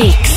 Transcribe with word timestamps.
X. 0.00 0.29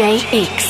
JX. 0.00 0.69